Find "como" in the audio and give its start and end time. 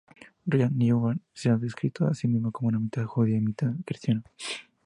2.49-2.71